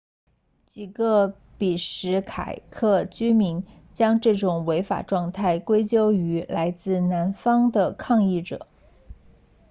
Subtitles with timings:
[0.65, 3.63] 几个比什凯克居民
[3.93, 8.65] 将这种违法状态归咎于来自南方的抗议者